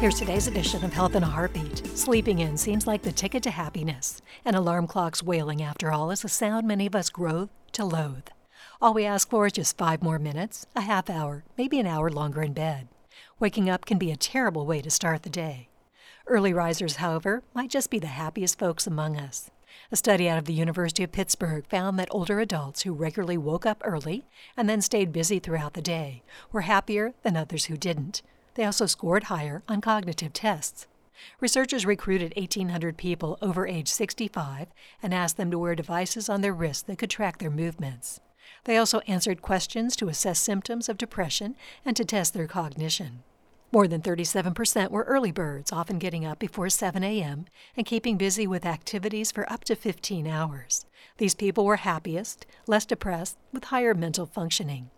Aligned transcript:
Here's 0.00 0.20
today's 0.20 0.46
edition 0.46 0.84
of 0.84 0.92
Health 0.92 1.16
in 1.16 1.24
a 1.24 1.26
Heartbeat. 1.26 1.84
Sleeping 1.98 2.38
in 2.38 2.56
seems 2.56 2.86
like 2.86 3.02
the 3.02 3.10
ticket 3.10 3.42
to 3.42 3.50
happiness. 3.50 4.22
An 4.44 4.54
alarm 4.54 4.86
clock's 4.86 5.24
wailing, 5.24 5.60
after 5.60 5.90
all, 5.90 6.12
is 6.12 6.22
a 6.22 6.28
sound 6.28 6.68
many 6.68 6.86
of 6.86 6.94
us 6.94 7.10
grow 7.10 7.48
to 7.72 7.84
loathe. 7.84 8.28
All 8.80 8.94
we 8.94 9.04
ask 9.04 9.28
for 9.28 9.46
is 9.46 9.54
just 9.54 9.76
five 9.76 10.00
more 10.00 10.20
minutes, 10.20 10.66
a 10.76 10.82
half 10.82 11.10
hour, 11.10 11.42
maybe 11.56 11.80
an 11.80 11.86
hour 11.88 12.10
longer 12.10 12.42
in 12.42 12.52
bed. 12.52 12.86
Waking 13.40 13.68
up 13.68 13.86
can 13.86 13.98
be 13.98 14.12
a 14.12 14.16
terrible 14.16 14.64
way 14.66 14.80
to 14.82 14.88
start 14.88 15.24
the 15.24 15.28
day. 15.28 15.66
Early 16.28 16.52
risers, 16.52 16.96
however, 16.96 17.42
might 17.52 17.68
just 17.68 17.90
be 17.90 17.98
the 17.98 18.06
happiest 18.06 18.56
folks 18.56 18.86
among 18.86 19.16
us. 19.16 19.50
A 19.90 19.96
study 19.96 20.28
out 20.28 20.38
of 20.38 20.44
the 20.44 20.52
University 20.52 21.02
of 21.02 21.10
Pittsburgh 21.10 21.66
found 21.66 21.98
that 21.98 22.06
older 22.12 22.38
adults 22.38 22.82
who 22.82 22.92
regularly 22.92 23.36
woke 23.36 23.66
up 23.66 23.82
early 23.84 24.26
and 24.56 24.68
then 24.68 24.80
stayed 24.80 25.10
busy 25.10 25.40
throughout 25.40 25.72
the 25.72 25.82
day 25.82 26.22
were 26.52 26.60
happier 26.60 27.14
than 27.24 27.36
others 27.36 27.64
who 27.64 27.76
didn't. 27.76 28.22
They 28.58 28.64
also 28.64 28.86
scored 28.86 29.24
higher 29.24 29.62
on 29.68 29.80
cognitive 29.80 30.32
tests. 30.32 30.88
Researchers 31.38 31.86
recruited 31.86 32.34
1,800 32.36 32.96
people 32.96 33.38
over 33.40 33.68
age 33.68 33.86
65 33.86 34.66
and 35.00 35.14
asked 35.14 35.36
them 35.36 35.52
to 35.52 35.58
wear 35.60 35.76
devices 35.76 36.28
on 36.28 36.40
their 36.40 36.52
wrists 36.52 36.82
that 36.82 36.98
could 36.98 37.08
track 37.08 37.38
their 37.38 37.52
movements. 37.52 38.18
They 38.64 38.76
also 38.76 38.98
answered 39.06 39.42
questions 39.42 39.94
to 39.94 40.08
assess 40.08 40.40
symptoms 40.40 40.88
of 40.88 40.98
depression 40.98 41.54
and 41.84 41.96
to 41.96 42.04
test 42.04 42.34
their 42.34 42.48
cognition. 42.48 43.22
More 43.70 43.86
than 43.86 44.02
37% 44.02 44.90
were 44.90 45.04
early 45.04 45.30
birds, 45.30 45.70
often 45.70 46.00
getting 46.00 46.26
up 46.26 46.40
before 46.40 46.68
7 46.68 47.04
a.m. 47.04 47.46
and 47.76 47.86
keeping 47.86 48.16
busy 48.16 48.48
with 48.48 48.66
activities 48.66 49.30
for 49.30 49.48
up 49.52 49.62
to 49.66 49.76
15 49.76 50.26
hours. 50.26 50.84
These 51.18 51.36
people 51.36 51.64
were 51.64 51.76
happiest, 51.76 52.44
less 52.66 52.84
depressed, 52.84 53.38
with 53.52 53.66
higher 53.66 53.94
mental 53.94 54.26
functioning. 54.26 54.90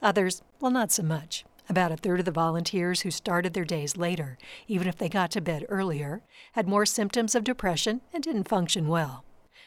Others, 0.00 0.40
well, 0.60 0.70
not 0.70 0.90
so 0.90 1.02
much. 1.02 1.44
About 1.72 1.90
a 1.90 1.96
third 1.96 2.18
of 2.18 2.26
the 2.26 2.32
volunteers 2.32 3.00
who 3.00 3.10
started 3.10 3.54
their 3.54 3.64
days 3.64 3.96
later, 3.96 4.36
even 4.68 4.86
if 4.86 4.98
they 4.98 5.08
got 5.08 5.30
to 5.30 5.40
bed 5.40 5.64
earlier, 5.70 6.20
had 6.52 6.68
more 6.68 6.84
symptoms 6.84 7.34
of 7.34 7.44
depression 7.44 8.02
and 8.12 8.22
didn't 8.22 8.46
function 8.46 8.88
well. 8.88 9.24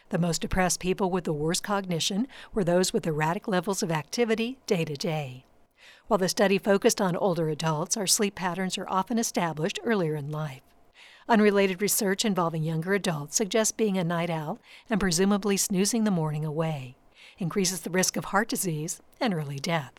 The 0.10 0.20
most 0.20 0.42
depressed 0.42 0.80
people 0.80 1.10
with 1.10 1.24
the 1.24 1.34
worst 1.34 1.64
cognition 1.64 2.28
were 2.54 2.64
those 2.64 2.94
with 2.94 3.08
erratic 3.08 3.48
levels 3.48 3.82
of 3.82 3.92
activity 3.92 4.60
day 4.68 4.86
to 4.86 4.94
day. 4.94 5.46
While 6.06 6.20
the 6.20 6.30
study 6.30 6.60
focused 6.60 7.02
on 7.02 7.16
older 7.16 7.50
adults, 7.50 7.98
our 7.98 8.06
sleep 8.06 8.36
patterns 8.36 8.78
are 8.78 8.88
often 8.88 9.18
established 9.18 9.80
earlier 9.84 10.16
in 10.16 10.30
life. 10.30 10.62
Unrelated 11.28 11.82
research 11.82 12.24
involving 12.24 12.62
younger 12.62 12.94
adults 12.94 13.36
suggests 13.36 13.72
being 13.72 13.98
a 13.98 14.04
night 14.04 14.30
owl 14.30 14.60
and 14.92 15.00
presumably 15.00 15.58
snoozing 15.58 16.04
the 16.04 16.12
morning 16.12 16.46
away 16.46 16.98
increases 17.40 17.82
the 17.82 17.90
risk 17.90 18.16
of 18.16 18.26
heart 18.26 18.48
disease 18.48 19.02
and 19.20 19.34
early 19.34 19.58
death. 19.58 19.94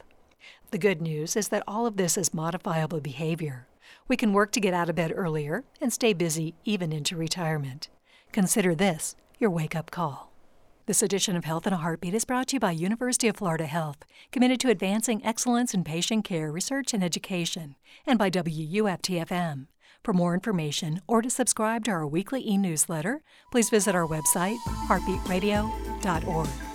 The 0.70 0.78
good 0.78 1.00
news 1.00 1.36
is 1.36 1.48
that 1.48 1.62
all 1.66 1.86
of 1.86 1.97
this 1.97 2.16
is 2.16 2.34
modifiable 2.34 3.00
behavior. 3.00 3.66
We 4.08 4.16
can 4.16 4.33
work 4.33 4.52
to 4.52 4.61
get 4.61 4.75
out 4.75 4.89
of 4.89 4.97
bed 4.97 5.12
earlier 5.14 5.64
and 5.80 5.92
stay 5.92 6.12
busy 6.12 6.55
even 6.64 6.92
into 6.92 7.16
retirement. 7.16 7.89
Consider 8.33 8.74
this 8.74 9.17
your 9.39 9.50
wake 9.50 9.77
up 9.77 9.91
call. 9.91 10.33
This 10.86 11.02
edition 11.02 11.34
of 11.34 11.44
Health 11.44 11.67
in 11.67 11.72
a 11.72 11.78
Heartbeat 11.78 12.14
is 12.14 12.24
brought 12.24 12.47
to 12.48 12.56
you 12.56 12.61
by 12.61 12.70
University 12.70 13.27
of 13.27 13.36
Florida 13.36 13.67
Health, 13.67 13.98
committed 14.30 14.61
to 14.61 14.70
advancing 14.70 15.24
excellence 15.24 15.74
in 15.74 15.83
patient 15.83 16.24
care, 16.24 16.52
research, 16.52 16.94
and 16.94 17.02
education, 17.02 17.74
and 18.06 18.19
by 18.19 18.30
WUFTFM. 18.30 19.67
For 20.05 20.12
more 20.12 20.34
information 20.34 21.00
or 21.08 21.22
to 21.22 21.30
subscribe 21.30 21.84
to 21.86 21.91
our 21.91 22.06
weekly 22.06 22.48
e 22.48 22.56
newsletter, 22.56 23.22
please 23.50 23.69
visit 23.69 23.97
our 23.97 24.06
website, 24.06 24.58
heartbeatradio.org. 24.86 26.66